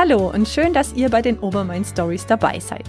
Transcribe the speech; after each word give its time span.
Hallo 0.00 0.30
und 0.32 0.46
schön, 0.46 0.72
dass 0.72 0.92
ihr 0.92 1.08
bei 1.08 1.22
den 1.22 1.40
Obermain 1.40 1.84
Stories 1.84 2.24
dabei 2.24 2.60
seid. 2.60 2.84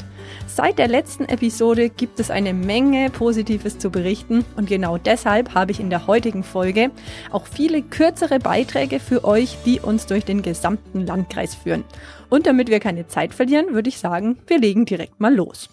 Seit 0.45 0.77
der 0.77 0.87
letzten 0.87 1.25
Episode 1.25 1.89
gibt 1.89 2.19
es 2.19 2.29
eine 2.29 2.53
Menge 2.53 3.09
Positives 3.09 3.79
zu 3.79 3.89
berichten 3.89 4.45
und 4.55 4.69
genau 4.69 4.99
deshalb 4.99 5.55
habe 5.55 5.71
ich 5.71 5.79
in 5.79 5.89
der 5.89 6.05
heutigen 6.05 6.43
Folge 6.43 6.91
auch 7.31 7.47
viele 7.47 7.81
kürzere 7.81 8.37
Beiträge 8.37 8.99
für 8.99 9.23
euch, 9.23 9.57
die 9.65 9.79
uns 9.79 10.05
durch 10.05 10.23
den 10.23 10.43
gesamten 10.43 11.07
Landkreis 11.07 11.55
führen. 11.55 11.83
Und 12.29 12.45
damit 12.45 12.69
wir 12.69 12.79
keine 12.79 13.07
Zeit 13.07 13.33
verlieren, 13.33 13.73
würde 13.73 13.89
ich 13.89 13.97
sagen, 13.97 14.37
wir 14.45 14.59
legen 14.59 14.85
direkt 14.85 15.19
mal 15.19 15.33
los. 15.33 15.67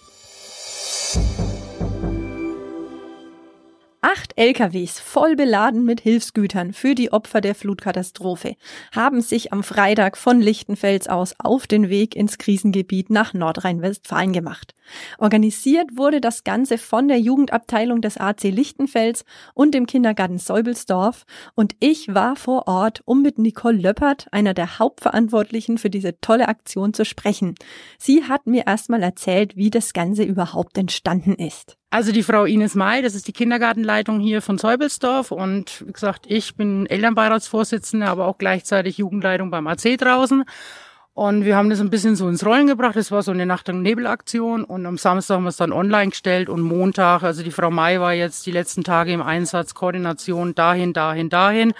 LKWs 4.38 5.00
voll 5.00 5.34
beladen 5.34 5.82
mit 5.86 6.02
Hilfsgütern 6.02 6.74
für 6.74 6.94
die 6.94 7.10
Opfer 7.10 7.40
der 7.40 7.54
Flutkatastrophe 7.54 8.56
haben 8.94 9.22
sich 9.22 9.50
am 9.54 9.62
Freitag 9.62 10.18
von 10.18 10.42
Lichtenfels 10.42 11.08
aus 11.08 11.34
auf 11.38 11.66
den 11.66 11.88
Weg 11.88 12.14
ins 12.14 12.36
Krisengebiet 12.36 13.08
nach 13.08 13.32
Nordrhein-Westfalen 13.32 14.34
gemacht. 14.34 14.74
Organisiert 15.16 15.96
wurde 15.96 16.20
das 16.20 16.44
Ganze 16.44 16.76
von 16.76 17.08
der 17.08 17.18
Jugendabteilung 17.18 18.02
des 18.02 18.18
AC 18.18 18.44
Lichtenfels 18.44 19.24
und 19.54 19.72
dem 19.72 19.86
Kindergarten 19.86 20.38
Säubelsdorf 20.38 21.24
und 21.54 21.74
ich 21.80 22.14
war 22.14 22.36
vor 22.36 22.68
Ort, 22.68 23.00
um 23.06 23.22
mit 23.22 23.38
Nicole 23.38 23.78
Löppert, 23.78 24.26
einer 24.32 24.52
der 24.52 24.78
Hauptverantwortlichen 24.78 25.78
für 25.78 25.88
diese 25.88 26.20
tolle 26.20 26.48
Aktion, 26.48 26.92
zu 26.92 27.06
sprechen. 27.06 27.54
Sie 27.98 28.24
hat 28.24 28.46
mir 28.46 28.66
erstmal 28.66 29.02
erzählt, 29.02 29.56
wie 29.56 29.70
das 29.70 29.94
Ganze 29.94 30.24
überhaupt 30.24 30.76
entstanden 30.76 31.34
ist. 31.34 31.78
Also 31.90 32.12
die 32.12 32.24
Frau 32.24 32.44
Ines 32.44 32.74
May, 32.74 33.00
das 33.00 33.14
ist 33.14 33.28
die 33.28 33.32
Kindergartenleitung 33.32 34.18
hier 34.18 34.42
von 34.42 34.58
Säubelsdorf 34.58 35.30
und 35.30 35.86
wie 35.86 35.92
gesagt, 35.92 36.26
ich 36.28 36.56
bin 36.56 36.86
Elternbeiratsvorsitzende, 36.86 38.06
aber 38.06 38.26
auch 38.26 38.38
gleichzeitig 38.38 38.98
Jugendleitung 38.98 39.50
beim 39.50 39.66
AC 39.68 39.96
draußen. 39.96 40.44
Und 41.16 41.46
wir 41.46 41.56
haben 41.56 41.70
das 41.70 41.80
ein 41.80 41.88
bisschen 41.88 42.14
so 42.14 42.28
ins 42.28 42.44
Rollen 42.44 42.66
gebracht. 42.66 42.94
Das 42.94 43.10
war 43.10 43.22
so 43.22 43.30
eine 43.30 43.46
Nacht- 43.46 43.70
und 43.70 43.80
Nebelaktion. 43.80 44.64
Und 44.64 44.84
am 44.84 44.98
Samstag 44.98 45.36
haben 45.36 45.44
wir 45.44 45.48
es 45.48 45.56
dann 45.56 45.72
online 45.72 46.10
gestellt 46.10 46.50
und 46.50 46.60
Montag, 46.60 47.22
also 47.22 47.42
die 47.42 47.50
Frau 47.50 47.70
May 47.70 47.98
war 47.98 48.12
jetzt 48.12 48.44
die 48.44 48.50
letzten 48.50 48.84
Tage 48.84 49.14
im 49.14 49.22
Einsatz, 49.22 49.72
Koordination 49.72 50.54
dahin, 50.54 50.92
dahin, 50.92 51.30
dahin. 51.30 51.72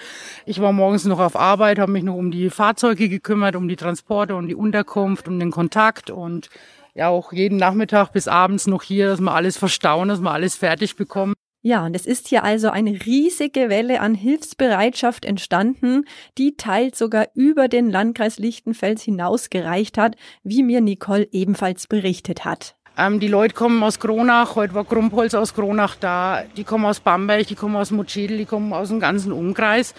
Ich 0.47 0.59
war 0.59 0.71
morgens 0.71 1.05
noch 1.05 1.19
auf 1.19 1.35
Arbeit, 1.35 1.77
habe 1.77 1.91
mich 1.91 2.01
noch 2.01 2.15
um 2.15 2.31
die 2.31 2.49
Fahrzeuge 2.49 3.09
gekümmert, 3.09 3.55
um 3.55 3.67
die 3.67 3.75
Transporte, 3.75 4.35
um 4.35 4.47
die 4.47 4.55
Unterkunft, 4.55 5.27
um 5.27 5.37
den 5.37 5.51
Kontakt 5.51 6.09
und 6.09 6.49
ja 6.97 7.09
auch 7.09 7.31
jeden 7.31 7.57
Nachmittag 7.57 8.11
bis 8.11 8.27
abends 8.27 8.67
noch 8.67 8.83
hier, 8.83 9.07
dass 9.07 9.21
wir 9.21 9.33
alles 9.33 9.55
verstauen, 9.55 10.09
dass 10.09 10.19
wir 10.19 10.31
alles 10.31 10.55
fertig 10.55 10.95
bekommen. 10.95 11.33
Ja, 11.61 11.85
und 11.85 11.95
es 11.95 12.05
ist 12.05 12.27
hier 12.27 12.43
also 12.43 12.69
eine 12.69 13.05
riesige 13.05 13.69
Welle 13.69 13.99
an 13.99 14.15
Hilfsbereitschaft 14.15 15.25
entstanden, 15.25 16.05
die 16.37 16.55
teils 16.55 16.97
sogar 16.97 17.27
über 17.33 17.67
den 17.67 17.89
Landkreis 17.89 18.39
Lichtenfels 18.39 19.01
hinaus 19.01 19.49
gereicht 19.49 19.97
hat, 19.97 20.15
wie 20.43 20.63
mir 20.63 20.81
Nicole 20.81 21.27
ebenfalls 21.31 21.87
berichtet 21.87 22.45
hat. 22.45 22.75
Ähm, 22.97 23.19
die 23.19 23.27
Leute 23.27 23.53
kommen 23.53 23.83
aus 23.83 23.99
Kronach, 23.99 24.55
heute 24.55 24.73
war 24.73 24.85
Krumpholz 24.85 25.33
aus 25.33 25.53
Kronach 25.53 25.95
da, 25.99 26.43
die 26.55 26.63
kommen 26.63 26.85
aus 26.85 26.99
Bamberg, 26.99 27.45
die 27.47 27.55
kommen 27.55 27.75
aus 27.75 27.91
Mutschedel, 27.91 28.37
die 28.37 28.45
kommen 28.45 28.73
aus 28.73 28.89
dem 28.89 28.99
ganzen 28.99 29.31
Umkreis, 29.31 29.93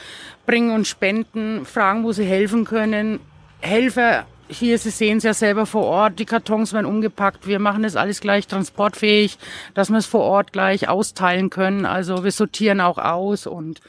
bringen 0.46 0.72
uns 0.72 0.88
Spenden, 0.88 1.64
fragen, 1.64 2.02
wo 2.02 2.12
sie 2.12 2.24
helfen 2.24 2.64
können. 2.64 3.20
Helfer 3.60 4.27
hier, 4.48 4.78
Sie 4.78 4.91
sehen 4.91 5.18
es 5.18 5.24
ja 5.24 5.34
selber 5.34 5.66
vor 5.66 5.84
Ort, 5.84 6.18
die 6.18 6.24
Kartons 6.24 6.72
werden 6.72 6.86
umgepackt. 6.86 7.46
Wir 7.46 7.58
machen 7.58 7.82
das 7.82 7.96
alles 7.96 8.20
gleich 8.20 8.46
transportfähig, 8.46 9.38
dass 9.74 9.90
wir 9.90 9.98
es 9.98 10.06
vor 10.06 10.22
Ort 10.22 10.52
gleich 10.52 10.88
austeilen 10.88 11.50
können. 11.50 11.86
Also 11.86 12.24
wir 12.24 12.32
sortieren 12.32 12.80
auch 12.80 12.98
aus 12.98 13.46
und 13.46 13.80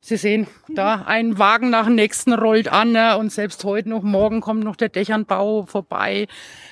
Sie 0.00 0.16
sehen, 0.16 0.46
da 0.68 1.02
ein 1.06 1.36
Wagen 1.36 1.70
nach 1.70 1.86
dem 1.86 1.96
nächsten 1.96 2.32
rollt 2.32 2.68
an 2.68 2.92
ne? 2.92 3.18
und 3.18 3.32
selbst 3.32 3.64
heute 3.64 3.88
noch, 3.88 4.02
morgen 4.02 4.40
kommt 4.40 4.62
noch 4.62 4.76
der 4.76 4.88
Dächernbau 4.88 5.66
vorbei. 5.66 6.28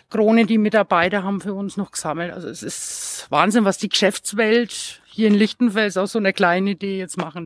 Krone, 0.09 0.47
die 0.47 0.57
Mitarbeiter 0.57 1.25
haben 1.25 1.41
für 1.41 1.53
uns 1.53 1.77
noch 1.77 1.91
gesammelt. 1.91 2.33
Also 2.33 2.49
es 2.49 2.63
ist 2.63 3.27
Wahnsinn, 3.31 3.65
was 3.65 3.79
die 3.79 3.89
Geschäftswelt 3.89 5.03
hier 5.07 5.27
in 5.27 5.35
Lichtenfels 5.35 5.97
aus 5.97 6.13
so 6.13 6.21
einer 6.21 6.33
kleinen 6.33 6.69
Idee 6.69 6.97
jetzt 6.97 7.17
machen. 7.17 7.45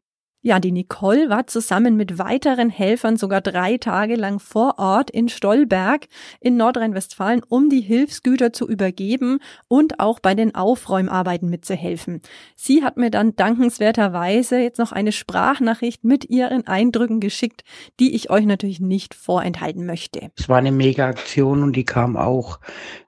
Ja, 0.48 0.60
die 0.60 0.72
Nicole 0.72 1.28
war 1.28 1.46
zusammen 1.46 1.94
mit 1.94 2.18
weiteren 2.18 2.70
Helfern 2.70 3.18
sogar 3.18 3.42
drei 3.42 3.76
Tage 3.76 4.16
lang 4.16 4.38
vor 4.38 4.78
Ort 4.78 5.10
in 5.10 5.28
Stolberg 5.28 6.06
in 6.40 6.56
Nordrhein-Westfalen, 6.56 7.42
um 7.46 7.68
die 7.68 7.82
Hilfsgüter 7.82 8.50
zu 8.54 8.66
übergeben 8.66 9.40
und 9.68 10.00
auch 10.00 10.20
bei 10.20 10.34
den 10.34 10.54
Aufräumarbeiten 10.54 11.50
mitzuhelfen. 11.50 12.22
Sie 12.56 12.82
hat 12.82 12.96
mir 12.96 13.10
dann 13.10 13.36
dankenswerterweise 13.36 14.58
jetzt 14.58 14.78
noch 14.78 14.92
eine 14.92 15.12
Sprachnachricht 15.12 16.02
mit 16.02 16.30
ihren 16.30 16.66
Eindrücken 16.66 17.20
geschickt, 17.20 17.62
die 18.00 18.14
ich 18.14 18.30
euch 18.30 18.46
natürlich 18.46 18.80
nicht 18.80 19.14
vorenthalten 19.14 19.84
möchte. 19.84 20.30
Es 20.38 20.48
war 20.48 20.56
eine 20.56 20.72
Mega-Aktion 20.72 21.62
und 21.62 21.76
die 21.76 21.84
kam 21.84 22.16
auch 22.16 22.58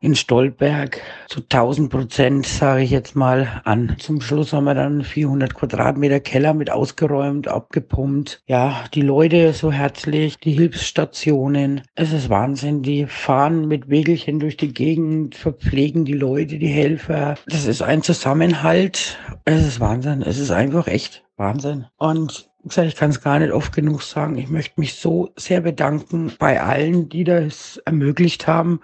in 0.01 0.15
Stolberg 0.15 1.01
zu 1.27 1.41
1000 1.41 1.91
Prozent, 1.91 2.47
sage 2.47 2.83
ich 2.83 2.91
jetzt 2.91 3.17
mal, 3.17 3.63
an. 3.65 3.97
Zum 3.99 4.21
Schluss 4.21 4.53
haben 4.53 4.65
wir 4.65 4.75
dann 4.75 5.05
400 5.05 5.55
Quadratmeter 5.55 6.21
Keller 6.21 6.53
mit 6.53 6.71
ausgeräumt 6.71 7.30
aufgeräumt, 7.31 7.49
abgepumpt. 7.49 8.43
Ja, 8.47 8.85
die 8.95 9.03
Leute 9.03 9.53
so 9.53 9.71
herzlich, 9.73 10.39
die 10.39 10.53
Hilfsstationen. 10.53 11.83
Es 11.95 12.13
ist 12.13 12.29
Wahnsinn. 12.29 12.83
Die 12.83 13.07
fahren 13.07 13.69
mit 13.69 13.89
Wägelchen 13.89 14.41
durch 14.41 14.57
die 14.57 14.73
Gegend, 14.73 15.35
verpflegen 15.35 16.05
die 16.05 16.15
Leute, 16.15 16.59
die 16.59 16.69
Helfer. 16.69 17.37
Das 17.47 17.67
ist 17.67 17.83
ein 17.83 18.03
Zusammenhalt. 18.03 19.19
Es 19.45 19.67
ist 19.67 19.81
Wahnsinn. 19.81 20.23
Es 20.23 20.39
ist 20.39 20.51
einfach 20.51 20.87
echt 20.89 21.25
Wahnsinn. 21.37 21.87
Und 21.97 22.51
ich 22.65 22.97
kann 22.97 23.11
es 23.11 23.23
gar 23.23 23.39
nicht 23.39 23.53
oft 23.53 23.73
genug 23.73 24.03
sagen. 24.03 24.37
Ich 24.37 24.51
möchte 24.51 24.81
mich 24.81 24.95
so 24.95 25.31
sehr 25.37 25.63
bedanken 25.63 26.33
bei 26.39 26.61
allen, 26.61 27.09
die 27.09 27.25
das 27.25 27.79
ermöglicht 27.87 28.47
haben, 28.47 28.81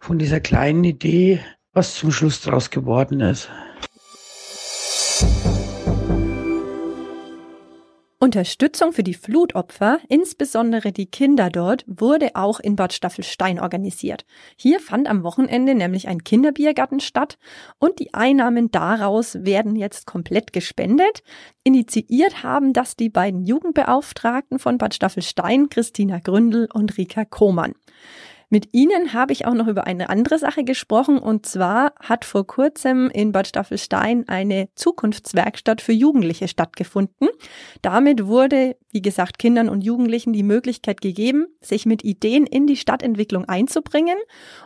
von 0.00 0.18
dieser 0.18 0.40
kleinen 0.40 0.82
Idee, 0.82 1.40
was 1.72 1.94
zum 1.94 2.10
Schluss 2.10 2.40
daraus 2.40 2.70
geworden 2.70 3.20
ist. 3.20 3.48
Unterstützung 8.22 8.92
für 8.92 9.02
die 9.02 9.14
Flutopfer, 9.14 9.98
insbesondere 10.10 10.92
die 10.92 11.06
Kinder 11.06 11.48
dort, 11.48 11.86
wurde 11.86 12.32
auch 12.34 12.60
in 12.60 12.76
Bad 12.76 12.92
Staffelstein 12.92 13.58
organisiert. 13.58 14.26
Hier 14.56 14.78
fand 14.78 15.08
am 15.08 15.22
Wochenende 15.22 15.74
nämlich 15.74 16.06
ein 16.06 16.22
Kinderbiergarten 16.22 17.00
statt 17.00 17.38
und 17.78 17.98
die 17.98 18.12
Einnahmen 18.12 18.70
daraus 18.70 19.42
werden 19.42 19.74
jetzt 19.74 20.06
komplett 20.06 20.52
gespendet. 20.52 21.22
Initiiert 21.64 22.42
haben 22.42 22.74
das 22.74 22.94
die 22.94 23.08
beiden 23.08 23.46
Jugendbeauftragten 23.46 24.58
von 24.58 24.76
Bad 24.76 24.92
Staffelstein, 24.92 25.70
Christina 25.70 26.18
Gründel 26.18 26.68
und 26.74 26.98
Rika 26.98 27.24
Kohmann. 27.24 27.72
Mit 28.52 28.70
Ihnen 28.72 29.12
habe 29.12 29.32
ich 29.32 29.46
auch 29.46 29.54
noch 29.54 29.68
über 29.68 29.86
eine 29.86 30.10
andere 30.10 30.36
Sache 30.36 30.64
gesprochen 30.64 31.20
und 31.20 31.46
zwar 31.46 31.92
hat 32.00 32.24
vor 32.24 32.44
kurzem 32.44 33.08
in 33.08 33.30
Bad 33.30 33.46
Staffelstein 33.46 34.28
eine 34.28 34.68
Zukunftswerkstatt 34.74 35.80
für 35.80 35.92
Jugendliche 35.92 36.48
stattgefunden. 36.48 37.28
Damit 37.80 38.26
wurde, 38.26 38.74
wie 38.90 39.02
gesagt, 39.02 39.38
Kindern 39.38 39.68
und 39.68 39.82
Jugendlichen 39.84 40.32
die 40.32 40.42
Möglichkeit 40.42 41.00
gegeben, 41.00 41.46
sich 41.60 41.86
mit 41.86 42.02
Ideen 42.02 42.44
in 42.44 42.66
die 42.66 42.74
Stadtentwicklung 42.74 43.44
einzubringen. 43.44 44.18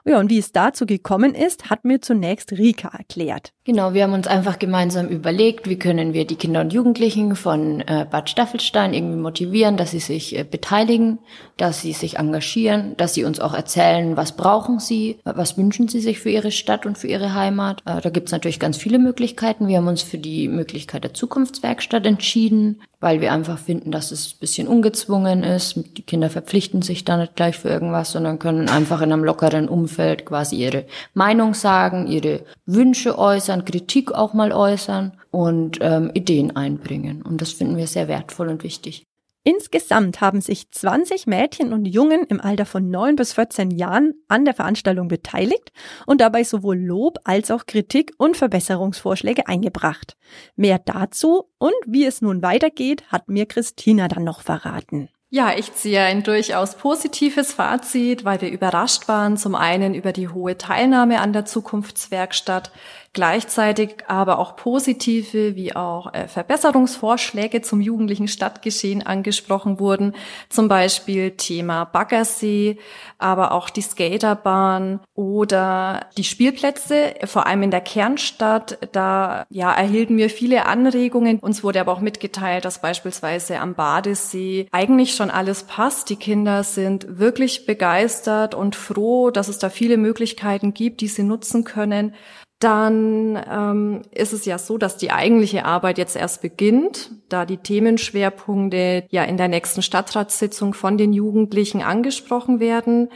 Ja, 0.06 0.18
und 0.18 0.30
wie 0.30 0.38
es 0.38 0.52
dazu 0.52 0.86
gekommen 0.86 1.34
ist, 1.34 1.68
hat 1.68 1.84
mir 1.84 2.00
zunächst 2.00 2.52
Rika 2.52 2.88
erklärt. 2.88 3.52
Genau, 3.64 3.92
wir 3.92 4.04
haben 4.04 4.14
uns 4.14 4.26
einfach 4.26 4.58
gemeinsam 4.58 5.08
überlegt, 5.08 5.68
wie 5.68 5.78
können 5.78 6.14
wir 6.14 6.26
die 6.26 6.36
Kinder 6.36 6.62
und 6.62 6.72
Jugendlichen 6.72 7.36
von 7.36 7.82
äh, 7.82 8.06
Bad 8.10 8.30
Staffelstein 8.30 8.94
irgendwie 8.94 9.18
motivieren, 9.18 9.76
dass 9.76 9.90
sie 9.90 10.00
sich 10.00 10.38
äh, 10.38 10.44
beteiligen, 10.44 11.18
dass 11.58 11.82
sie 11.82 11.92
sich 11.92 12.16
engagieren, 12.16 12.96
dass 12.96 13.12
sie 13.12 13.24
uns 13.24 13.40
auch 13.40 13.52
erzählen, 13.52 13.73
erzählen, 13.74 14.16
was 14.16 14.32
brauchen 14.32 14.78
sie, 14.78 15.18
was 15.24 15.56
wünschen 15.56 15.88
sie 15.88 16.00
sich 16.00 16.20
für 16.20 16.30
ihre 16.30 16.50
Stadt 16.50 16.86
und 16.86 16.96
für 16.96 17.08
ihre 17.08 17.34
Heimat. 17.34 17.82
Äh, 17.86 18.00
da 18.00 18.10
gibt 18.10 18.28
es 18.28 18.32
natürlich 18.32 18.60
ganz 18.60 18.76
viele 18.76 18.98
Möglichkeiten. 18.98 19.66
Wir 19.66 19.78
haben 19.78 19.88
uns 19.88 20.02
für 20.02 20.18
die 20.18 20.48
Möglichkeit 20.48 21.04
der 21.04 21.14
Zukunftswerkstatt 21.14 22.06
entschieden, 22.06 22.80
weil 23.00 23.20
wir 23.20 23.32
einfach 23.32 23.58
finden, 23.58 23.90
dass 23.90 24.12
es 24.12 24.34
ein 24.34 24.38
bisschen 24.38 24.68
ungezwungen 24.68 25.42
ist. 25.42 25.76
Die 25.96 26.02
Kinder 26.02 26.30
verpflichten 26.30 26.82
sich 26.82 27.04
da 27.04 27.16
nicht 27.16 27.36
gleich 27.36 27.56
für 27.56 27.68
irgendwas, 27.68 28.12
sondern 28.12 28.38
können 28.38 28.68
einfach 28.68 29.02
in 29.02 29.12
einem 29.12 29.24
lockeren 29.24 29.68
Umfeld 29.68 30.24
quasi 30.24 30.56
ihre 30.56 30.84
Meinung 31.12 31.54
sagen, 31.54 32.06
ihre 32.06 32.44
Wünsche 32.66 33.18
äußern, 33.18 33.64
Kritik 33.64 34.12
auch 34.12 34.34
mal 34.34 34.52
äußern 34.52 35.12
und 35.30 35.78
ähm, 35.80 36.10
Ideen 36.14 36.54
einbringen. 36.54 37.22
Und 37.22 37.40
das 37.40 37.52
finden 37.52 37.76
wir 37.76 37.88
sehr 37.88 38.08
wertvoll 38.08 38.48
und 38.48 38.62
wichtig. 38.62 39.04
Insgesamt 39.46 40.22
haben 40.22 40.40
sich 40.40 40.70
20 40.70 41.26
Mädchen 41.26 41.74
und 41.74 41.84
Jungen 41.84 42.24
im 42.24 42.40
Alter 42.40 42.64
von 42.64 42.90
9 42.90 43.14
bis 43.14 43.34
14 43.34 43.70
Jahren 43.70 44.14
an 44.26 44.46
der 44.46 44.54
Veranstaltung 44.54 45.06
beteiligt 45.06 45.70
und 46.06 46.22
dabei 46.22 46.44
sowohl 46.44 46.78
Lob 46.78 47.18
als 47.24 47.50
auch 47.50 47.66
Kritik 47.66 48.14
und 48.16 48.38
Verbesserungsvorschläge 48.38 49.46
eingebracht. 49.46 50.16
Mehr 50.56 50.78
dazu 50.78 51.50
und 51.58 51.74
wie 51.86 52.06
es 52.06 52.22
nun 52.22 52.42
weitergeht, 52.42 53.04
hat 53.08 53.28
mir 53.28 53.44
Christina 53.44 54.08
dann 54.08 54.24
noch 54.24 54.40
verraten. 54.40 55.10
Ja, 55.28 55.52
ich 55.58 55.74
ziehe 55.74 56.00
ein 56.00 56.22
durchaus 56.22 56.76
positives 56.76 57.52
Fazit, 57.52 58.24
weil 58.24 58.40
wir 58.40 58.50
überrascht 58.50 59.08
waren, 59.08 59.36
zum 59.36 59.56
einen 59.56 59.92
über 59.94 60.12
die 60.12 60.28
hohe 60.28 60.56
Teilnahme 60.56 61.20
an 61.20 61.32
der 61.32 61.44
Zukunftswerkstatt, 61.44 62.70
Gleichzeitig 63.14 63.98
aber 64.08 64.40
auch 64.40 64.56
positive 64.56 65.54
wie 65.54 65.76
auch 65.76 66.12
äh, 66.12 66.26
Verbesserungsvorschläge 66.26 67.62
zum 67.62 67.80
jugendlichen 67.80 68.26
Stadtgeschehen 68.26 69.06
angesprochen 69.06 69.78
wurden. 69.78 70.16
Zum 70.48 70.66
Beispiel 70.66 71.30
Thema 71.30 71.84
Baggersee, 71.84 72.76
aber 73.18 73.52
auch 73.52 73.70
die 73.70 73.82
Skaterbahn 73.82 74.98
oder 75.14 76.08
die 76.16 76.24
Spielplätze, 76.24 77.14
vor 77.26 77.46
allem 77.46 77.62
in 77.62 77.70
der 77.70 77.82
Kernstadt. 77.82 78.78
Da 78.90 79.46
ja, 79.48 79.72
erhielten 79.72 80.16
wir 80.16 80.28
viele 80.28 80.66
Anregungen. 80.66 81.38
Uns 81.38 81.62
wurde 81.62 81.80
aber 81.80 81.92
auch 81.92 82.00
mitgeteilt, 82.00 82.64
dass 82.64 82.80
beispielsweise 82.80 83.60
am 83.60 83.76
Badesee 83.76 84.66
eigentlich 84.72 85.14
schon 85.14 85.30
alles 85.30 85.62
passt. 85.62 86.10
Die 86.10 86.16
Kinder 86.16 86.64
sind 86.64 87.20
wirklich 87.20 87.64
begeistert 87.64 88.56
und 88.56 88.74
froh, 88.74 89.30
dass 89.30 89.46
es 89.46 89.58
da 89.58 89.70
viele 89.70 89.98
Möglichkeiten 89.98 90.74
gibt, 90.74 91.00
die 91.00 91.06
sie 91.06 91.22
nutzen 91.22 91.62
können 91.62 92.12
dann 92.58 93.38
ähm, 93.50 94.02
ist 94.10 94.32
es 94.32 94.44
ja 94.44 94.58
so, 94.58 94.78
dass 94.78 94.96
die 94.96 95.10
eigentliche 95.10 95.64
Arbeit 95.64 95.98
jetzt 95.98 96.16
erst 96.16 96.40
beginnt, 96.40 97.10
da 97.28 97.44
die 97.44 97.58
Themenschwerpunkte 97.58 99.04
ja 99.10 99.24
in 99.24 99.36
der 99.36 99.48
nächsten 99.48 99.82
Stadtratssitzung 99.82 100.72
von 100.72 100.96
den 100.96 101.12
Jugendlichen 101.12 101.82
angesprochen 101.82 102.60
werden. 102.60 103.10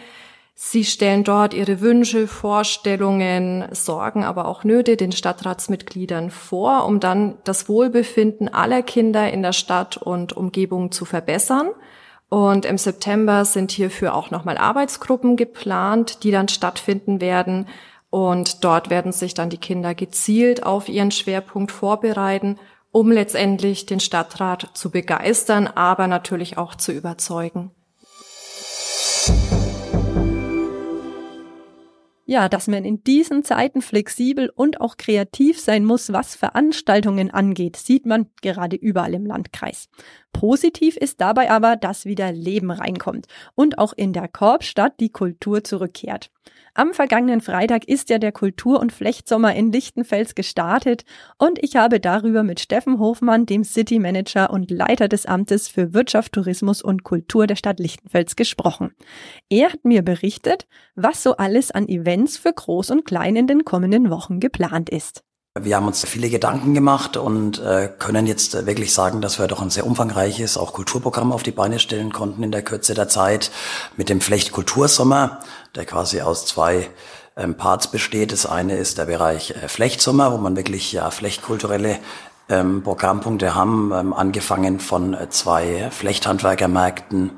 Sie 0.55 0.85
stellen 0.85 1.23
dort 1.23 1.55
ihre 1.55 1.81
Wünsche, 1.81 2.27
Vorstellungen, 2.27 3.69
Sorgen, 3.71 4.25
aber 4.25 4.49
auch 4.49 4.65
Nöte 4.65 4.97
den 4.97 5.13
Stadtratsmitgliedern 5.13 6.31
vor, 6.31 6.85
um 6.85 6.99
dann 6.99 7.39
das 7.45 7.69
Wohlbefinden 7.69 8.53
aller 8.53 8.83
Kinder 8.83 9.33
in 9.33 9.43
der 9.43 9.53
Stadt 9.53 9.97
und 9.97 10.33
Umgebung 10.33 10.91
zu 10.91 11.05
verbessern. 11.05 11.71
Und 12.29 12.67
im 12.67 12.77
September 12.77 13.45
sind 13.45 13.71
hierfür 13.71 14.15
auch 14.15 14.33
nochmal 14.33 14.59
Arbeitsgruppen 14.59 15.37
geplant, 15.37 16.25
die 16.25 16.33
dann 16.33 16.49
stattfinden 16.49 17.21
werden, 17.21 17.67
und 18.11 18.65
dort 18.65 18.91
werden 18.91 19.13
sich 19.13 19.35
dann 19.35 19.51
die 19.51 19.59
Kinder 19.59 19.95
gezielt 19.95 20.63
auf 20.65 20.89
ihren 20.89 21.11
Schwerpunkt 21.11 21.73
vorbereiten, 21.73 22.59
um 22.91 23.13
letztendlich 23.13 23.87
den 23.87 24.01
Stadtrat 24.01 24.71
zu 24.75 24.91
begeistern, 24.91 25.67
aber 25.67 26.07
natürlich 26.07 26.57
auch 26.57 26.75
zu 26.75 26.93
überzeugen. 26.93 27.71
Ja, 32.31 32.51
dass 32.51 32.67
man 32.67 32.85
in 32.85 33.03
diesen 33.05 33.43
Zeiten 33.43 33.81
flexibel 33.81 34.51
und 34.55 34.83
auch 34.83 34.99
kreativ 34.99 35.59
sein 35.59 35.87
muss, 35.87 36.13
was 36.13 36.37
Veranstaltungen 36.37 37.31
angeht, 37.31 37.77
sieht 37.77 38.05
man 38.05 38.27
gerade 38.43 38.77
überall 38.77 39.15
im 39.15 39.25
Landkreis. 39.25 39.89
Positiv 40.33 40.97
ist 40.97 41.21
dabei 41.21 41.51
aber, 41.51 41.77
dass 41.77 42.05
wieder 42.05 42.31
Leben 42.33 42.71
reinkommt 42.71 43.27
und 43.55 43.79
auch 43.79 43.93
in 43.93 44.13
der 44.13 44.29
Korbstadt 44.29 45.01
die 45.01 45.11
Kultur 45.11 45.65
zurückkehrt. 45.65 46.31
Am 46.75 46.95
vergangenen 46.95 47.41
Freitag 47.41 47.89
ist 47.89 48.09
ja 48.09 48.19
der 48.19 48.31
Kultur- 48.31 48.79
und 48.79 48.93
Flechtsommer 48.93 49.55
in 49.57 49.73
Lichtenfels 49.73 50.37
gestartet 50.37 51.05
und 51.37 51.59
ich 51.63 51.75
habe 51.75 51.99
darüber 51.99 52.45
mit 52.45 52.61
Steffen 52.61 53.01
Hofmann, 53.01 53.47
dem 53.47 53.65
City 53.65 53.99
Manager 53.99 54.51
und 54.51 54.71
Leiter 54.71 55.09
des 55.09 55.27
Amtes 55.27 55.67
für 55.67 55.93
Wirtschaft, 55.93 56.35
Tourismus 56.35 56.81
und 56.81 57.03
Kultur 57.03 57.49
der 57.49 57.57
Stadt 57.57 57.81
Lichtenfels 57.81 58.37
gesprochen. 58.37 58.95
Er 59.51 59.73
hat 59.73 59.85
mir 59.85 60.03
berichtet, 60.03 60.69
was 60.95 61.23
so 61.23 61.37
alles 61.37 61.73
an 61.73 61.89
Events 61.89 62.37
für 62.37 62.53
Groß 62.53 62.93
und 62.93 63.05
Klein 63.05 63.35
in 63.35 63.49
den 63.49 63.65
kommenden 63.65 64.09
Wochen 64.09 64.39
geplant 64.39 64.89
ist. 64.89 65.25
Wir 65.63 65.77
haben 65.77 65.87
uns 65.87 66.05
viele 66.05 66.31
Gedanken 66.31 66.75
gemacht 66.75 67.17
und 67.17 67.59
äh, 67.61 67.91
können 67.99 68.27
jetzt 68.27 68.67
wirklich 68.67 68.93
sagen, 68.93 69.21
dass 69.21 69.39
wir 69.39 69.47
doch 69.47 69.63
ein 69.63 69.71
sehr 69.71 69.87
umfangreiches 69.87 70.57
auch 70.57 70.73
Kulturprogramm 70.73 71.33
auf 71.33 71.43
die 71.43 71.53
Beine 71.53 71.79
stellen 71.79 72.13
konnten 72.13 72.43
in 72.43 72.53
der 72.53 72.63
Kürze 72.63 72.95
der 72.95 73.09
Zeit 73.09 73.51
mit 73.97 74.09
dem 74.09 74.21
Flecht 74.21 74.53
Kultursommer, 74.53 75.41
der 75.75 75.85
quasi 75.85 76.21
aus 76.21 76.47
zwei 76.47 76.89
ähm, 77.37 77.55
Parts 77.55 77.91
besteht. 77.91 78.33
Das 78.33 78.47
eine 78.47 78.77
ist 78.77 78.99
der 78.99 79.07
Bereich 79.07 79.51
äh, 79.51 79.69
Flechtsommer, 79.69 80.33
wo 80.33 80.39
man 80.39 80.57
wirklich 80.57 80.93
ja 80.93 81.11
flechtkulturelle 81.11 81.99
ähm, 82.49 82.83
Programmpunkte 82.83 83.55
haben, 83.55 83.93
ähm, 83.95 84.13
angefangen 84.13 84.81
von 84.81 85.15
äh, 85.15 85.29
zwei 85.29 85.91
Flechthandwerkermärkten, 85.91 87.33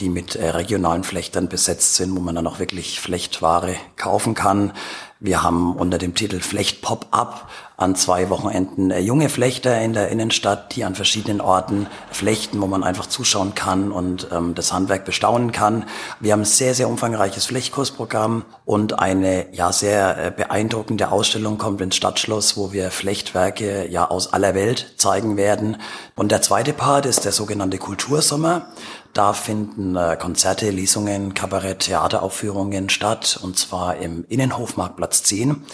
die 0.00 0.08
mit 0.08 0.36
äh, 0.36 0.50
regionalen 0.50 1.04
Flechtern 1.04 1.48
besetzt 1.48 1.96
sind, 1.96 2.16
wo 2.16 2.20
man 2.20 2.34
dann 2.34 2.46
auch 2.46 2.58
wirklich 2.58 3.00
Flechtware 3.00 3.76
kaufen 3.96 4.34
kann. 4.34 4.72
Wir 5.20 5.42
haben 5.42 5.76
unter 5.76 5.98
dem 5.98 6.14
Titel 6.14 6.40
Flecht 6.40 6.82
Pop-up 6.82 7.48
an 7.76 7.96
zwei 7.96 8.30
Wochenenden 8.30 8.90
äh, 8.90 9.00
junge 9.00 9.28
Flechter 9.28 9.80
in 9.80 9.92
der 9.94 10.08
Innenstadt, 10.08 10.76
die 10.76 10.84
an 10.84 10.94
verschiedenen 10.94 11.40
Orten 11.40 11.88
flechten, 12.10 12.60
wo 12.60 12.66
man 12.66 12.84
einfach 12.84 13.06
zuschauen 13.06 13.54
kann 13.54 13.90
und 13.90 14.28
ähm, 14.32 14.54
das 14.54 14.72
Handwerk 14.72 15.04
bestaunen 15.04 15.50
kann. 15.50 15.84
Wir 16.20 16.32
haben 16.32 16.42
ein 16.42 16.46
sehr, 16.46 16.74
sehr 16.74 16.88
umfangreiches 16.88 17.46
Flechtkursprogramm 17.46 18.44
und 18.64 19.00
eine 19.00 19.52
ja 19.52 19.72
sehr 19.72 20.26
äh, 20.26 20.30
beeindruckende 20.30 21.10
Ausstellung 21.10 21.58
kommt 21.58 21.80
ins 21.80 21.96
Stadtschloss, 21.96 22.56
wo 22.56 22.72
wir 22.72 22.90
Flechtwerke 22.92 23.88
ja 23.90 24.08
aus 24.08 24.32
aller 24.32 24.54
Welt 24.54 24.94
zeigen 24.96 25.36
werden. 25.36 25.78
Und 26.14 26.30
der 26.30 26.42
zweite 26.42 26.72
Part 26.72 27.06
ist 27.06 27.24
der 27.24 27.32
sogenannte 27.32 27.78
Kultursommer. 27.78 28.66
Da 29.14 29.32
finden 29.32 29.94
äh, 29.94 30.16
Konzerte, 30.20 30.70
Lesungen, 30.70 31.34
Kabarett, 31.34 31.80
Theateraufführungen 31.80 32.88
statt, 32.88 33.38
und 33.40 33.56
zwar 33.56 33.96
im 33.96 34.24
Innenhofmarktplatz 34.28 35.22
10. 35.22 35.64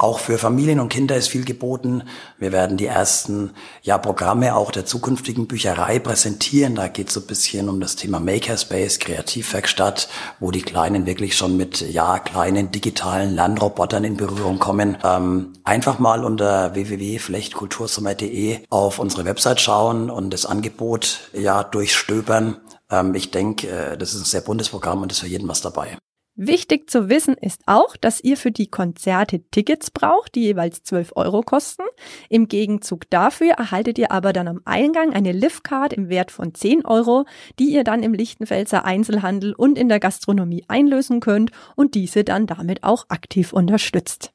Auch 0.00 0.18
für 0.18 0.38
Familien 0.38 0.80
und 0.80 0.88
Kinder 0.88 1.14
ist 1.14 1.28
viel 1.28 1.44
geboten. 1.44 2.04
Wir 2.38 2.52
werden 2.52 2.78
die 2.78 2.86
ersten 2.86 3.50
ja, 3.82 3.98
Programme 3.98 4.56
auch 4.56 4.70
der 4.70 4.86
zukünftigen 4.86 5.46
Bücherei 5.46 5.98
präsentieren. 5.98 6.74
Da 6.74 6.88
geht 6.88 7.08
es 7.08 7.14
so 7.14 7.20
ein 7.20 7.26
bisschen 7.26 7.68
um 7.68 7.80
das 7.80 7.96
Thema 7.96 8.18
Makerspace, 8.18 8.98
Kreativwerkstatt, 8.98 10.08
wo 10.38 10.52
die 10.52 10.62
Kleinen 10.62 11.04
wirklich 11.04 11.36
schon 11.36 11.58
mit 11.58 11.82
ja 11.82 12.18
kleinen 12.18 12.72
digitalen 12.72 13.34
Landrobotern 13.34 14.04
in 14.04 14.16
Berührung 14.16 14.58
kommen. 14.58 14.96
Ähm, 15.04 15.52
einfach 15.64 15.98
mal 15.98 16.24
unter 16.24 16.74
www.flechtkultursommer.de 16.74 18.60
auf 18.70 19.00
unsere 19.00 19.26
Website 19.26 19.60
schauen 19.60 20.08
und 20.08 20.30
das 20.30 20.46
Angebot 20.46 21.28
ja 21.34 21.62
durchstöbern. 21.62 22.56
Ähm, 22.90 23.14
ich 23.14 23.32
denke, 23.32 23.68
äh, 23.68 23.98
das 23.98 24.14
ist 24.14 24.22
ein 24.22 24.24
sehr 24.24 24.40
buntes 24.40 24.70
Programm 24.70 25.02
und 25.02 25.12
ist 25.12 25.18
für 25.18 25.26
jeden 25.26 25.46
was 25.46 25.60
dabei. 25.60 25.98
Wichtig 26.42 26.88
zu 26.88 27.10
wissen 27.10 27.34
ist 27.34 27.60
auch, 27.66 27.98
dass 27.98 28.22
ihr 28.22 28.38
für 28.38 28.50
die 28.50 28.68
Konzerte 28.68 29.42
Tickets 29.50 29.90
braucht, 29.90 30.34
die 30.34 30.40
jeweils 30.40 30.82
12 30.84 31.12
Euro 31.14 31.42
kosten. 31.42 31.82
Im 32.30 32.48
Gegenzug 32.48 33.10
dafür 33.10 33.50
erhaltet 33.58 33.98
ihr 33.98 34.10
aber 34.10 34.32
dann 34.32 34.48
am 34.48 34.62
Eingang 34.64 35.12
eine 35.12 35.32
Liftcard 35.32 35.92
im 35.92 36.08
Wert 36.08 36.30
von 36.30 36.54
10 36.54 36.86
Euro, 36.86 37.26
die 37.58 37.74
ihr 37.74 37.84
dann 37.84 38.02
im 38.02 38.14
Lichtenfelser 38.14 38.86
Einzelhandel 38.86 39.52
und 39.52 39.76
in 39.76 39.90
der 39.90 40.00
Gastronomie 40.00 40.64
einlösen 40.66 41.20
könnt 41.20 41.50
und 41.76 41.94
diese 41.94 42.24
dann 42.24 42.46
damit 42.46 42.84
auch 42.84 43.04
aktiv 43.10 43.52
unterstützt. 43.52 44.32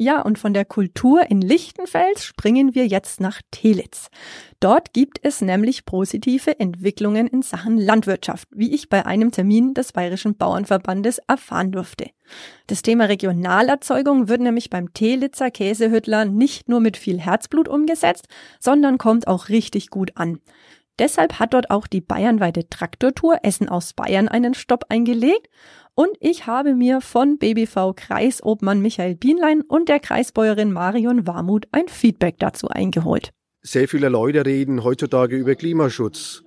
Ja, 0.00 0.22
und 0.22 0.38
von 0.38 0.54
der 0.54 0.64
Kultur 0.64 1.28
in 1.28 1.40
Lichtenfels 1.40 2.24
springen 2.24 2.76
wir 2.76 2.86
jetzt 2.86 3.20
nach 3.20 3.42
Telitz. 3.50 4.10
Dort 4.60 4.92
gibt 4.92 5.18
es 5.24 5.40
nämlich 5.40 5.86
positive 5.86 6.60
Entwicklungen 6.60 7.26
in 7.26 7.42
Sachen 7.42 7.78
Landwirtschaft, 7.78 8.46
wie 8.52 8.72
ich 8.72 8.88
bei 8.88 9.04
einem 9.06 9.32
Termin 9.32 9.74
des 9.74 9.92
Bayerischen 9.92 10.36
Bauernverbandes 10.36 11.18
erfahren 11.26 11.72
durfte. 11.72 12.10
Das 12.68 12.82
Thema 12.82 13.06
Regionalerzeugung 13.06 14.28
wird 14.28 14.40
nämlich 14.40 14.70
beim 14.70 14.94
Telitzer 14.94 15.50
Käsehüttler 15.50 16.26
nicht 16.26 16.68
nur 16.68 16.78
mit 16.78 16.96
viel 16.96 17.18
Herzblut 17.18 17.66
umgesetzt, 17.66 18.28
sondern 18.60 18.98
kommt 18.98 19.26
auch 19.26 19.48
richtig 19.48 19.90
gut 19.90 20.12
an. 20.14 20.38
Deshalb 20.98 21.38
hat 21.38 21.54
dort 21.54 21.70
auch 21.70 21.86
die 21.86 22.00
bayernweite 22.00 22.68
Traktortour 22.68 23.38
Essen 23.42 23.68
aus 23.68 23.92
Bayern 23.92 24.28
einen 24.28 24.54
Stopp 24.54 24.86
eingelegt 24.88 25.48
und 25.94 26.10
ich 26.20 26.46
habe 26.46 26.74
mir 26.74 27.00
von 27.00 27.38
BBV 27.38 27.94
Kreisobmann 27.94 28.80
Michael 28.80 29.14
Bienlein 29.14 29.62
und 29.62 29.88
der 29.88 30.00
Kreisbäuerin 30.00 30.72
Marion 30.72 31.26
Warmuth 31.26 31.66
ein 31.72 31.88
Feedback 31.88 32.36
dazu 32.38 32.68
eingeholt. 32.68 33.30
Sehr 33.62 33.88
viele 33.88 34.08
Leute 34.08 34.46
reden 34.46 34.84
heutzutage 34.84 35.36
über 35.36 35.54
Klimaschutz. 35.54 36.42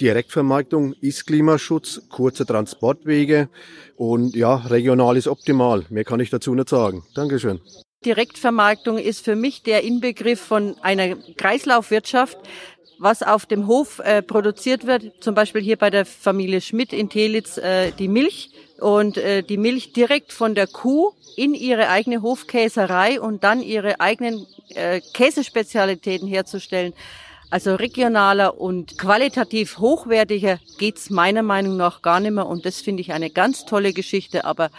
Direktvermarktung 0.00 0.92
ist 1.00 1.26
Klimaschutz, 1.26 2.02
kurze 2.08 2.44
Transportwege 2.44 3.48
und 3.96 4.36
ja, 4.36 4.56
regional 4.56 5.16
ist 5.16 5.26
optimal. 5.28 5.86
Mehr 5.88 6.04
kann 6.04 6.20
ich 6.20 6.30
dazu 6.30 6.54
nicht 6.54 6.68
sagen. 6.68 7.02
Dankeschön. 7.14 7.60
Direktvermarktung 8.06 8.98
ist 8.98 9.24
für 9.24 9.36
mich 9.36 9.62
der 9.62 9.82
Inbegriff 9.82 10.40
von 10.40 10.76
einer 10.80 11.16
Kreislaufwirtschaft 11.36 12.38
was 12.98 13.22
auf 13.22 13.46
dem 13.46 13.66
Hof 13.66 13.98
äh, 13.98 14.22
produziert 14.22 14.86
wird, 14.86 15.22
zum 15.22 15.34
Beispiel 15.34 15.60
hier 15.60 15.76
bei 15.76 15.90
der 15.90 16.06
Familie 16.06 16.60
Schmidt 16.60 16.92
in 16.92 17.10
Telitz, 17.10 17.58
äh, 17.58 17.92
die 17.92 18.08
Milch 18.08 18.50
und 18.80 19.18
äh, 19.18 19.42
die 19.42 19.58
Milch 19.58 19.92
direkt 19.92 20.32
von 20.32 20.54
der 20.54 20.66
Kuh 20.66 21.12
in 21.36 21.54
ihre 21.54 21.88
eigene 21.88 22.22
Hofkäserei 22.22 23.20
und 23.20 23.44
dann 23.44 23.60
ihre 23.60 24.00
eigenen 24.00 24.46
äh, 24.74 25.00
Käsespezialitäten 25.12 26.26
herzustellen. 26.26 26.94
Also 27.50 27.76
regionaler 27.76 28.60
und 28.60 28.98
qualitativ 28.98 29.78
hochwertiger 29.78 30.58
geht's 30.78 31.10
meiner 31.10 31.42
Meinung 31.42 31.76
nach 31.76 32.02
gar 32.02 32.20
nicht 32.20 32.32
mehr. 32.32 32.46
Und 32.46 32.66
das 32.66 32.80
finde 32.80 33.02
ich 33.02 33.12
eine 33.12 33.30
ganz 33.30 33.64
tolle 33.66 33.92
Geschichte. 33.92 34.44
Aber 34.44 34.70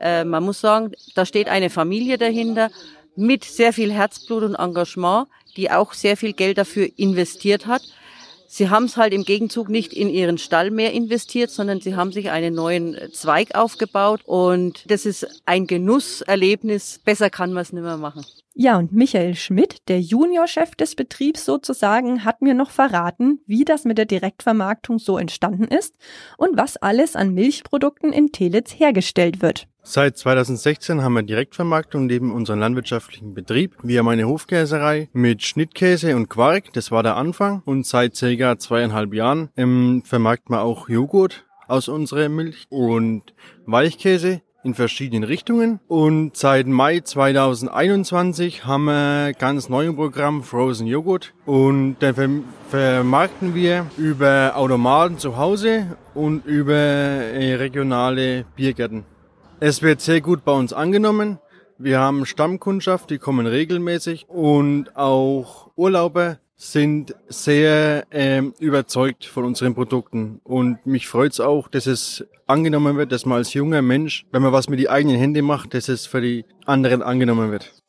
äh, 0.00 0.24
man 0.24 0.42
muss 0.42 0.60
sagen, 0.60 0.92
da 1.14 1.26
steht 1.26 1.48
eine 1.48 1.70
Familie 1.70 2.16
dahinter 2.16 2.70
mit 3.16 3.44
sehr 3.44 3.72
viel 3.72 3.92
Herzblut 3.92 4.42
und 4.42 4.54
Engagement, 4.54 5.28
die 5.56 5.70
auch 5.70 5.92
sehr 5.92 6.16
viel 6.16 6.32
Geld 6.32 6.58
dafür 6.58 6.88
investiert 6.96 7.66
hat. 7.66 7.82
Sie 8.46 8.70
haben 8.70 8.84
es 8.84 8.96
halt 8.96 9.12
im 9.12 9.24
Gegenzug 9.24 9.68
nicht 9.68 9.92
in 9.92 10.08
ihren 10.08 10.38
Stall 10.38 10.70
mehr 10.70 10.92
investiert, 10.92 11.50
sondern 11.50 11.80
sie 11.80 11.96
haben 11.96 12.12
sich 12.12 12.30
einen 12.30 12.54
neuen 12.54 12.96
Zweig 13.12 13.54
aufgebaut 13.56 14.20
und 14.26 14.88
das 14.88 15.06
ist 15.06 15.42
ein 15.44 15.66
Genusserlebnis. 15.66 17.00
Besser 17.04 17.30
kann 17.30 17.52
man 17.52 17.62
es 17.62 17.72
nicht 17.72 17.82
mehr 17.82 17.96
machen. 17.96 18.24
Ja, 18.56 18.78
und 18.78 18.92
Michael 18.92 19.34
Schmidt, 19.34 19.88
der 19.88 20.00
Juniorchef 20.00 20.76
des 20.76 20.94
Betriebs 20.94 21.44
sozusagen, 21.44 22.24
hat 22.24 22.40
mir 22.40 22.54
noch 22.54 22.70
verraten, 22.70 23.40
wie 23.46 23.64
das 23.64 23.84
mit 23.84 23.98
der 23.98 24.04
Direktvermarktung 24.04 25.00
so 25.00 25.18
entstanden 25.18 25.64
ist 25.64 25.96
und 26.38 26.56
was 26.56 26.76
alles 26.76 27.16
an 27.16 27.34
Milchprodukten 27.34 28.12
in 28.12 28.30
Telitz 28.30 28.70
hergestellt 28.70 29.42
wird. 29.42 29.66
Seit 29.82 30.16
2016 30.16 31.02
haben 31.02 31.14
wir 31.14 31.24
Direktvermarktung 31.24 32.06
neben 32.06 32.32
unserem 32.32 32.60
landwirtschaftlichen 32.60 33.34
Betrieb. 33.34 33.74
Wir 33.82 33.98
haben 33.98 34.08
eine 34.08 34.28
Hofkäserei 34.28 35.08
mit 35.12 35.42
Schnittkäse 35.42 36.14
und 36.14 36.28
Quark, 36.28 36.72
das 36.74 36.92
war 36.92 37.02
der 37.02 37.16
Anfang. 37.16 37.60
Und 37.64 37.84
seit 37.86 38.14
circa 38.14 38.56
zweieinhalb 38.56 39.14
Jahren 39.14 39.50
ähm, 39.56 40.04
vermarkten 40.06 40.54
wir 40.54 40.62
auch 40.62 40.88
Joghurt 40.88 41.44
aus 41.66 41.88
unserer 41.88 42.28
Milch 42.28 42.66
und 42.70 43.34
Weichkäse 43.66 44.42
in 44.64 44.74
verschiedenen 44.74 45.22
Richtungen. 45.22 45.78
Und 45.86 46.36
seit 46.36 46.66
Mai 46.66 47.00
2021 47.00 48.64
haben 48.64 48.84
wir 48.86 49.32
ganz 49.34 49.68
neues 49.68 49.94
Programm 49.94 50.42
Frozen 50.42 50.86
Joghurt. 50.86 51.34
Und 51.46 51.98
den 52.00 52.44
vermarkten 52.70 53.54
wir 53.54 53.86
über 53.96 54.52
Automaten 54.56 55.18
zu 55.18 55.36
Hause 55.36 55.96
und 56.14 56.46
über 56.46 56.74
äh, 56.74 57.54
regionale 57.54 58.46
Biergärten. 58.56 59.04
Es 59.60 59.82
wird 59.82 60.00
sehr 60.00 60.20
gut 60.20 60.44
bei 60.44 60.52
uns 60.52 60.72
angenommen. 60.72 61.38
Wir 61.78 61.98
haben 62.00 62.24
Stammkundschaft, 62.24 63.10
die 63.10 63.18
kommen 63.18 63.46
regelmäßig 63.46 64.28
und 64.28 64.96
auch 64.96 65.70
Urlauber 65.76 66.38
sind 66.72 67.14
sehr 67.28 68.06
ähm, 68.10 68.54
überzeugt 68.58 69.26
von 69.26 69.44
unseren 69.44 69.74
Produkten. 69.74 70.40
Und 70.44 70.84
mich 70.86 71.08
freut 71.08 71.32
es 71.32 71.40
auch, 71.40 71.68
dass 71.68 71.86
es 71.86 72.26
angenommen 72.46 72.96
wird, 72.96 73.12
dass 73.12 73.26
man 73.26 73.38
als 73.38 73.52
junger 73.52 73.82
Mensch, 73.82 74.24
wenn 74.32 74.42
man 74.42 74.52
was 74.52 74.68
mit 74.68 74.78
die 74.78 74.88
eigenen 74.88 75.18
Hände 75.18 75.42
macht, 75.42 75.74
dass 75.74 75.88
es 75.88 76.06
für 76.06 76.20
die 76.20 76.44
anderen 76.64 77.02
angenommen 77.02 77.50
wird. 77.50 77.83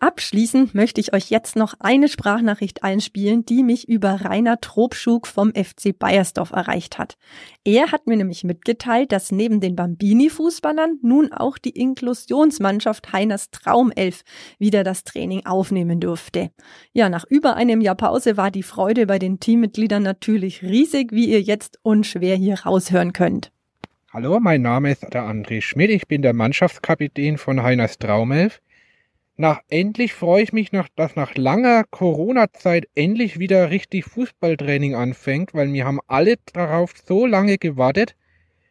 Abschließend 0.00 0.76
möchte 0.76 1.00
ich 1.00 1.12
euch 1.12 1.28
jetzt 1.28 1.56
noch 1.56 1.74
eine 1.80 2.06
Sprachnachricht 2.06 2.84
einspielen, 2.84 3.44
die 3.44 3.64
mich 3.64 3.88
über 3.88 4.20
Rainer 4.24 4.60
Trobschuk 4.60 5.26
vom 5.26 5.52
FC 5.52 5.98
Bayersdorf 5.98 6.52
erreicht 6.52 6.98
hat. 6.98 7.16
Er 7.64 7.90
hat 7.90 8.06
mir 8.06 8.16
nämlich 8.16 8.44
mitgeteilt, 8.44 9.10
dass 9.10 9.32
neben 9.32 9.60
den 9.60 9.74
Bambini-Fußballern 9.74 10.98
nun 11.02 11.32
auch 11.32 11.58
die 11.58 11.70
Inklusionsmannschaft 11.70 13.12
Heiners 13.12 13.50
Traumelf 13.50 14.22
wieder 14.60 14.84
das 14.84 15.02
Training 15.02 15.46
aufnehmen 15.46 15.98
durfte. 15.98 16.52
Ja, 16.92 17.08
nach 17.08 17.24
über 17.28 17.56
einem 17.56 17.80
Jahr 17.80 17.96
Pause 17.96 18.36
war 18.36 18.52
die 18.52 18.62
Freude 18.62 19.06
bei 19.06 19.18
den 19.18 19.40
Teammitgliedern 19.40 20.04
natürlich 20.04 20.62
riesig, 20.62 21.10
wie 21.10 21.28
ihr 21.28 21.42
jetzt 21.42 21.80
unschwer 21.82 22.36
hier 22.36 22.60
raushören 22.60 23.12
könnt. 23.12 23.50
Hallo, 24.12 24.38
mein 24.38 24.62
Name 24.62 24.92
ist 24.92 25.02
der 25.12 25.24
André 25.24 25.60
Schmidt, 25.60 25.90
ich 25.90 26.06
bin 26.06 26.22
der 26.22 26.34
Mannschaftskapitän 26.34 27.36
von 27.36 27.64
Heiners 27.64 27.98
Traumelf 27.98 28.60
nach 29.38 29.60
endlich 29.68 30.14
freue 30.14 30.42
ich 30.42 30.52
mich, 30.52 30.72
noch, 30.72 30.88
dass 30.96 31.14
nach 31.14 31.36
langer 31.36 31.84
Corona-Zeit 31.84 32.88
endlich 32.96 33.38
wieder 33.38 33.70
richtig 33.70 34.04
Fußballtraining 34.04 34.96
anfängt, 34.96 35.54
weil 35.54 35.72
wir 35.72 35.84
haben 35.84 36.00
alle 36.08 36.34
darauf 36.52 36.92
so 37.06 37.24
lange 37.24 37.56
gewartet. 37.56 38.16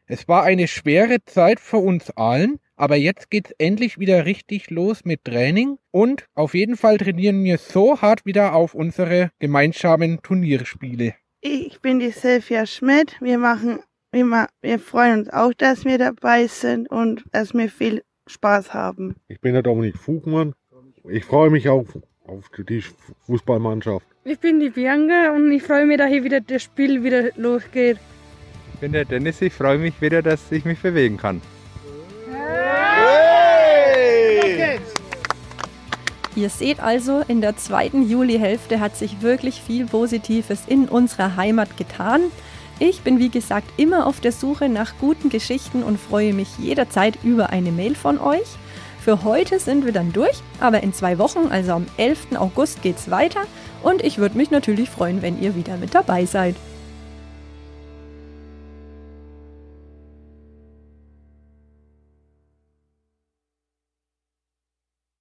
Es 0.08 0.28
war 0.28 0.44
eine 0.44 0.68
schwere 0.68 1.24
Zeit 1.26 1.62
für 1.62 1.78
uns 1.78 2.12
allen, 2.12 2.60
aber 2.76 2.98
jetzt 2.98 3.30
geht's 3.30 3.52
endlich 3.58 3.98
wieder 3.98 4.26
richtig 4.26 4.70
los 4.70 5.06
mit 5.06 5.24
Training 5.24 5.78
und 5.92 6.28
auf 6.36 6.54
jeden 6.54 6.76
Fall 6.76 6.98
trainieren 6.98 7.44
wir 7.46 7.58
so 7.58 8.02
hart 8.02 8.26
wieder 8.26 8.54
auf 8.54 8.74
unsere 8.74 9.32
gemeinsamen 9.40 10.22
Turnierspiele. 10.22 11.16
Ich 11.40 11.80
bin 11.80 12.00
die 12.00 12.12
Silvia 12.12 12.66
Schmidt. 12.66 13.16
Wir 13.22 13.38
machen 13.38 13.80
wir, 14.12 14.48
wir 14.62 14.80
freuen 14.80 15.20
uns 15.20 15.30
auch, 15.30 15.54
dass 15.54 15.86
wir 15.86 15.98
dabei 15.98 16.48
sind 16.48 16.90
und 16.90 17.24
dass 17.32 17.54
wir 17.54 17.70
viel 17.70 18.04
Spaß 18.28 18.74
haben. 18.74 19.16
Ich 19.28 19.42
bin 19.42 19.54
der 19.54 19.64
Dominik 19.64 19.98
Fugmann. 19.98 20.54
Ich 21.10 21.26
freue 21.26 21.50
mich 21.50 21.70
auf, 21.70 21.98
auf 22.26 22.50
die 22.58 22.84
Fußballmannschaft. 23.26 24.06
Ich 24.24 24.40
bin 24.40 24.60
die 24.60 24.70
Bianca 24.70 25.34
und 25.34 25.52
ich 25.52 25.64
freue 25.64 25.86
mich, 25.86 25.98
dass 25.98 26.10
hier 26.10 26.24
wieder 26.24 26.42
das 26.42 26.62
Spiel 26.62 27.04
wieder 27.04 27.32
losgeht. 27.38 27.98
Ich 28.74 28.80
bin 28.82 28.92
der 28.92 29.06
Dennis, 29.06 29.42
ich 29.42 29.54
freue 29.54 29.78
mich 29.78 30.02
wieder, 30.02 30.22
dass 30.22 30.52
ich 30.52 30.66
mich 30.66 30.80
bewegen 30.80 31.18
kann. 31.18 31.42
Hey! 32.32 33.58
Ihr 36.36 36.50
seht 36.50 36.80
also, 36.80 37.24
in 37.28 37.42
der 37.42 37.58
zweiten 37.58 38.08
Julihälfte 38.08 38.80
hat 38.80 38.96
sich 38.96 39.22
wirklich 39.22 39.62
viel 39.62 39.88
Positives 39.88 40.66
in 40.68 40.88
unserer 40.88 41.36
Heimat 41.36 41.78
getan. 41.78 42.22
Ich 42.80 43.02
bin 43.02 43.18
wie 43.18 43.30
gesagt 43.30 43.68
immer 43.78 44.06
auf 44.06 44.20
der 44.20 44.32
Suche 44.32 44.70
nach 44.70 44.94
guten 45.00 45.30
Geschichten 45.30 45.82
und 45.82 46.00
freue 46.00 46.34
mich 46.34 46.60
jederzeit 46.60 47.18
über 47.24 47.50
eine 47.50 47.72
Mail 47.72 47.96
von 47.96 48.20
euch. 48.20 48.48
Für 49.04 49.24
heute 49.24 49.60
sind 49.60 49.84
wir 49.84 49.94
dann 49.94 50.14
durch, 50.14 50.44
aber 50.60 50.84
in 50.84 50.94
zwei 50.94 51.18
Wochen, 51.18 51.48
also 51.50 51.72
am 51.72 51.88
11. 51.98 52.36
August, 52.36 52.84
geht's 52.84 53.10
weiter 53.10 53.42
und 53.82 54.04
ich 54.04 54.20
würde 54.20 54.38
mich 54.38 54.52
natürlich 54.52 54.92
freuen, 54.92 55.24
wenn 55.24 55.42
ihr 55.42 55.56
wieder 55.56 55.78
mit 55.78 55.96
dabei 55.96 56.26
seid. 56.26 56.56